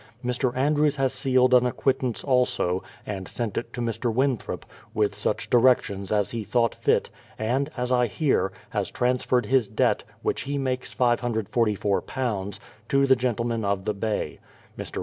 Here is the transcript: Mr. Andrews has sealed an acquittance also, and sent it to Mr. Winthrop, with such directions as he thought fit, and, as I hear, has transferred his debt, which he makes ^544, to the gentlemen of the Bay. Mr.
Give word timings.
Mr. 0.25 0.51
Andrews 0.57 0.95
has 0.95 1.13
sealed 1.13 1.53
an 1.53 1.63
acquittance 1.67 2.23
also, 2.23 2.81
and 3.05 3.27
sent 3.27 3.55
it 3.55 3.71
to 3.73 3.81
Mr. 3.81 4.11
Winthrop, 4.11 4.65
with 4.95 5.13
such 5.13 5.47
directions 5.47 6.11
as 6.11 6.31
he 6.31 6.43
thought 6.43 6.73
fit, 6.73 7.11
and, 7.37 7.69
as 7.77 7.91
I 7.91 8.07
hear, 8.07 8.51
has 8.71 8.89
transferred 8.89 9.45
his 9.45 9.67
debt, 9.67 10.03
which 10.23 10.41
he 10.41 10.57
makes 10.57 10.95
^544, 10.95 12.59
to 12.89 13.05
the 13.05 13.15
gentlemen 13.15 13.63
of 13.63 13.85
the 13.85 13.93
Bay. 13.93 14.39
Mr. 14.75 14.99